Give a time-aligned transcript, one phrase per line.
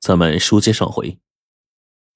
[0.00, 1.18] 咱们书接上回，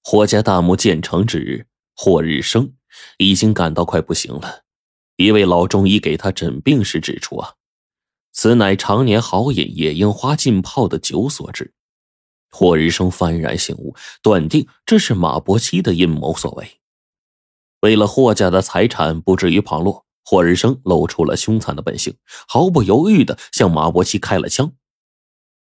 [0.03, 2.73] 霍家大墓建成之日，霍日生
[3.19, 4.63] 已经感到快不行了。
[5.17, 7.57] 一位老中医给他诊病时指出：“啊，
[8.33, 11.75] 此乃常年豪饮野樱花浸泡的酒所致。”
[12.51, 16.81] 霍日生幡然醒悟，断定这是马伯期的阴谋所为。
[17.81, 22.17] 为了霍家的财产不至于旁落，霍日生露出了凶残的本性，
[22.49, 24.73] 毫不犹豫的向马伯期开了枪。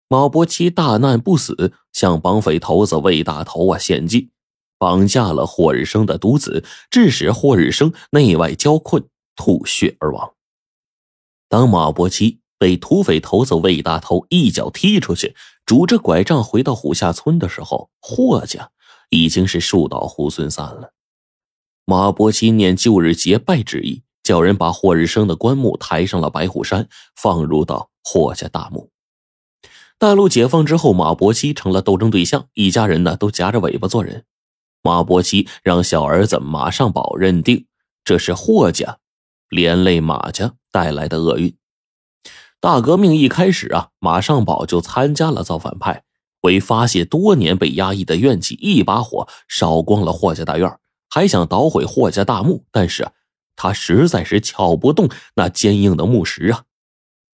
[0.09, 4.31] 马伯奇大难不死，向绑匪头子魏大头啊献计，
[4.79, 10.35] 绑架了霍日生的独子，致使霍日生内外交困，吐血而亡。
[11.49, 15.35] 当马伯奇被土匪头子魏大头一脚踢出去，
[15.65, 18.71] 拄着拐杖回到虎下村的时候，霍家
[19.11, 20.93] 已经是树倒猢狲散了。
[21.85, 28.91] 马伯奇念旧日结拜之意，叫人把霍日生的棺木抬上了白虎山，放入到霍家大墓。
[29.99, 34.25] 大陆解放之后，马伯期成了斗争对象，一家人呢都夹着尾巴做人。
[34.83, 37.67] 马伯期让小儿子马尚宝认定
[38.05, 38.99] 这是霍家
[39.49, 41.57] 连累马家带来的厄运。
[42.61, 46.05] 大革命一开始啊，马尚宝就参加了造反派，
[46.43, 50.79] 为发泄多年被压抑的怨气，一把火烧光了霍家大院，
[51.09, 53.09] 还想捣毁霍家大墓，但是
[53.57, 56.65] 他实在是撬不动那坚硬的木石啊，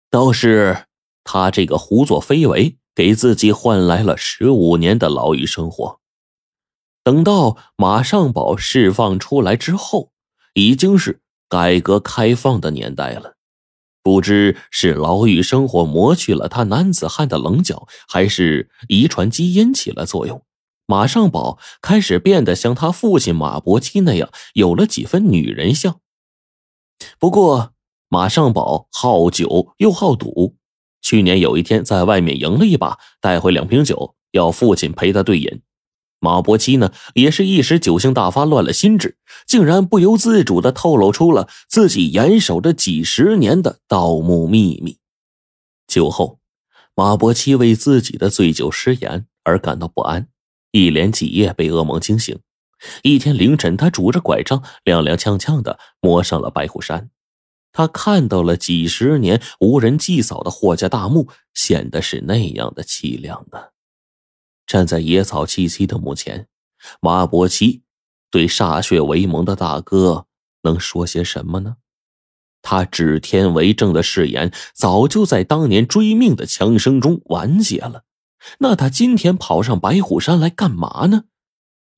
[0.10, 0.86] 倒是。
[1.30, 6.00] 他这个胡作非为，给自己换来了十五年的牢狱生活。
[7.03, 10.11] 等到马尚宝释放出来之后，
[10.53, 13.36] 已经是改革开放的年代了。
[14.02, 20.42] 不知是牢狱生活磨去了他男子汉的棱角，还是遗传基因起了作用，
[20.86, 26.00] 马尚宝开始变得像他父亲马伯基那样，有了几分女人相。
[27.20, 27.73] 不过，
[28.08, 30.57] 马尚宝好酒又好赌。
[31.08, 35.62] 去年有一天，在外面赢了一把，带回两瓶酒，要父亲陪他对饮。
[36.20, 44.98] 马伯期呢，也是一时酒性大发，乱了心智，竟然不由自主的透露出了自己严守着几十年的盗墓秘密。
[45.88, 46.42] 酒后，
[46.94, 50.28] 马伯期为自己的醉酒失言而感到不安，
[50.72, 52.38] 一连几夜被噩梦惊醒。
[53.04, 57.10] 一天凌晨，他拄着拐杖，踉踉跄跄的摸上了白虎山。
[57.77, 63.65] 他看到了几十年无人祭扫的霍家大墓，显得是那样的凄凉呢。
[64.65, 66.48] 站在野草萋萋的墓前，
[66.99, 67.83] 马伯奇
[68.32, 70.26] 对歃血为盟的大哥
[70.64, 71.76] 能说些什么呢？
[72.64, 78.05] 他指天为证的誓言早就在当年追命的枪声中完结了。
[78.58, 81.26] 那他今天跑上白虎山来干嘛呢？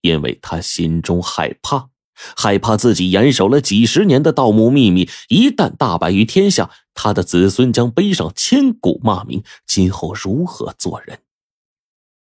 [0.02, 1.90] 因为他心中害怕。
[2.36, 11.20] 害怕自己严守了几十年的盗墓秘密一旦大白于天下，他的子孙将背上千古骂名，今后如何做人？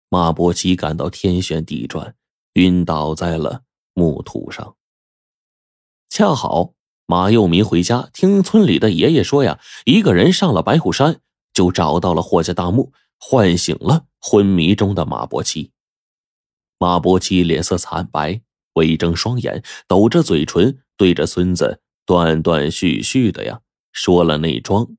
[0.10, 2.16] 马伯奇感到天旋地转，
[2.54, 3.62] 晕倒在了
[3.94, 4.76] 墓土上。
[6.10, 6.74] 恰好
[7.08, 11.20] 马幼民回家，听村里的爷爷说呀，一个人上了白虎山，
[11.54, 15.72] 就找到了霍家大墓，唤醒了昏迷中的马伯奇。
[16.78, 18.42] 马伯奇脸色惨白。
[18.74, 23.62] 微睁双眼，抖着嘴唇，对着孙子断断续续的呀
[23.92, 24.96] 说了那桩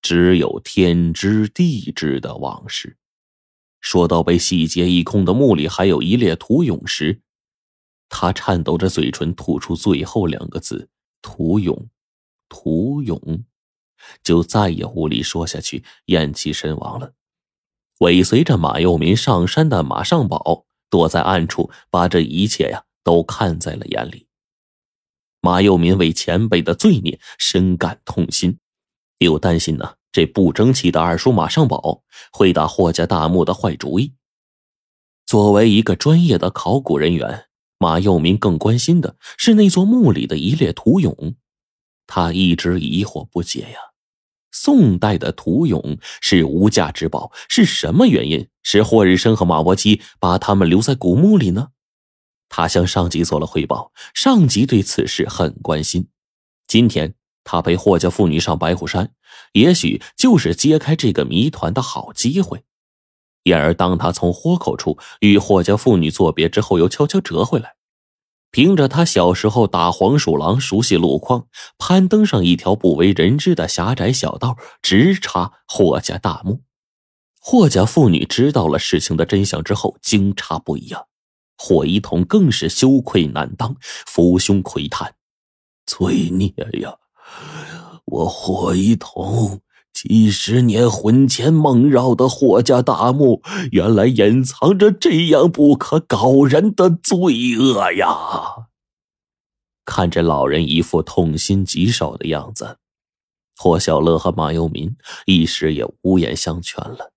[0.00, 2.96] 只有天知地知的往事。
[3.80, 7.20] 说到被洗劫一空的墓里还有一列土俑时，
[8.08, 10.88] 他颤抖着嘴唇吐出最后两个字
[11.22, 11.86] ：“土俑，
[12.48, 13.44] 土俑”，
[14.22, 17.12] 就再也无力说下去，咽气身亡了。
[18.00, 22.84] 尾随着马幼民上山的马尚宝躲在暗处，把这一切呀。
[23.02, 24.26] 都看在了眼里。
[25.40, 28.58] 马幼民为前辈的罪孽深感痛心，
[29.18, 34.14] 又担心呢这不争气的二叔马尚宝会打霍家大墓的坏主意。
[35.26, 37.46] 作为一个专业的考古人员，
[37.78, 41.34] 马幼民更关心的是那座墓里的一列土俑。
[42.06, 43.78] 他一直疑惑不解呀，
[44.50, 51.68] 宋代的土俑是无价之宝，是什么原因使霍日生和马伯基把他们留在古墓里呢？
[52.48, 56.08] 他向上级做了汇报，上级对此事很关心。
[56.66, 57.14] 今天
[57.44, 59.12] 他陪霍家妇女上白虎山，
[59.52, 62.64] 也许就是揭开这个谜团的好机会。
[63.44, 67.76] 然而，当他从豁口处与霍家妇女作别之后，又悄悄折回来。
[68.50, 71.48] 凭着他小时候打黄鼠狼熟悉路况，
[71.78, 76.62] 攀登上一条不为人知的狭窄小道，直插霍家大墓。
[77.40, 81.04] 霍家妇女知道了事情的真相之后，惊诧不已啊。
[81.58, 83.76] 霍一统更是羞愧难当，
[84.06, 85.16] 抚胸喟叹
[85.84, 86.96] ：“罪孽呀！
[88.04, 89.60] 我霍一统
[89.92, 98.68] 几十年魂牵梦绕的霍家大墓，原来隐藏着这样不可告人的罪恶呀！
[99.84, 102.78] 看着老人一副痛心疾首的样子，
[103.56, 104.96] 霍小乐和马幼民
[105.26, 107.12] 一时也无言相劝了。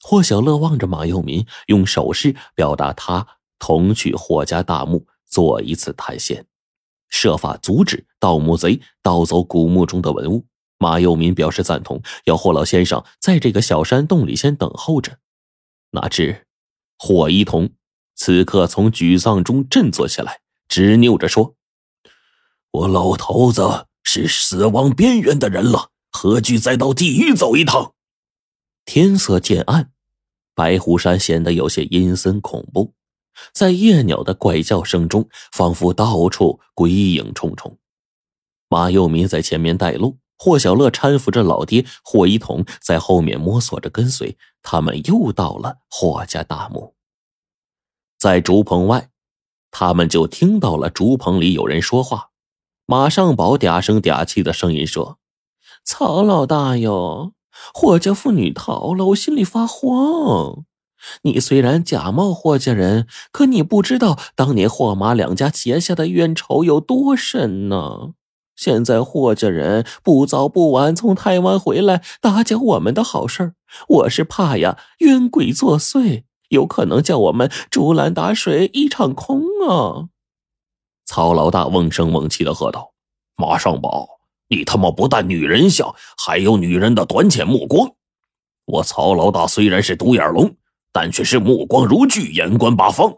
[0.00, 6.46] 霍小乐望着马幼民，用手势表达他同去霍家大墓做一次探险，
[7.08, 10.46] 设法阻止盗墓贼盗走古墓中的文物。
[10.78, 15.18] 马幼民表示赞同，要霍老先生在这个小山洞里先等候着。
[15.90, 16.46] 哪知
[16.98, 17.70] 霍一桐
[18.14, 21.56] 此刻从沮丧中振作起来，执拗着说
[22.70, 27.94] ：“我老头子是死亡边缘的人了，何惧再到地狱走一趟？”
[28.86, 29.90] 天色渐暗，
[30.54, 32.94] 白虎山显得有些阴森恐怖，
[33.52, 37.78] 在夜鸟的怪叫声中，仿佛到处鬼影重重。
[38.68, 40.18] 马幼民在前面带路。
[40.40, 46.94] 霍小乐搀扶着老爹霍一桐在后面摸索着跟随，他们又到了霍家大墓。
[48.16, 49.10] 在竹棚外，
[49.72, 52.30] 他们就听到了竹棚里有人说话。
[52.86, 55.18] 马上宝嗲声嗲气的声音说
[55.84, 57.32] ：“曹老大哟，
[57.74, 60.64] 霍家妇女逃了，我心里发慌。
[61.22, 68.14] 你虽然假冒霍家人，可你不知道当年霍马两家结下的冤仇有多深呢。”
[68.56, 73.54] 现在霍家人不早不晚从台湾回来打搅我们的好事
[73.86, 80.08] 我是怕呀冤鬼作祟，有可能叫我们竹篮打水一场空啊！
[81.04, 82.92] 曹老大瓮声瓮气的喝道
[83.38, 84.18] ：“马上宝，
[84.48, 87.92] 你他妈不但女人相，还有女人的短浅目光。
[88.66, 90.56] 我曹老大虽然是独眼龙，
[90.92, 93.14] 但却是目光如炬，眼观八方。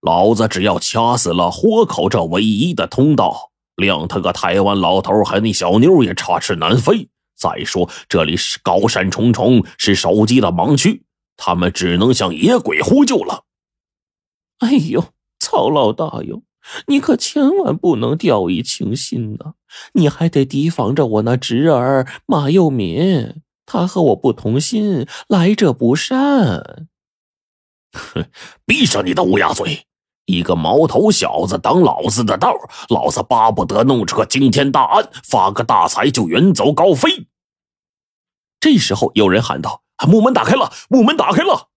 [0.00, 7.08] 老子只要掐死了豁口这唯一的通道。”谅他个台湾老头和那小妞也插翅难飞。
[7.36, 11.02] 再说这里是高山重重，是手机的盲区，
[11.36, 13.42] 他们只能向野鬼呼救了。
[14.60, 15.06] 哎呦，
[15.40, 16.44] 曹老大哟，
[16.86, 19.54] 你可千万不能掉以轻心呐！
[19.94, 26.88] 你还得提防着我那侄儿马幼民，他和我不同心，来者不善。
[27.92, 28.26] 哼，
[28.66, 29.86] 闭上你的乌鸦嘴！
[30.26, 32.54] 一个毛头小子挡老子的道，
[32.88, 37.28] 老子巴不得弄出个惊天大案，发个大财就远走高飞。
[38.58, 41.68] 这时候有人喊道：“木门打开了，木门打开了！”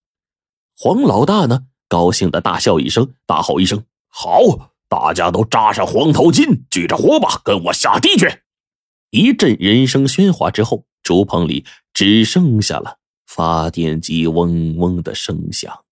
[0.80, 4.72] 黄老大呢，高兴的大笑一声，大吼一声：“好！
[4.88, 8.44] 大家都扎上黄头巾，举着火把，跟我下地去！”
[9.12, 11.63] 一阵人声喧哗之后，竹棚里
[11.94, 15.87] 只剩下了发电机嗡嗡的声响。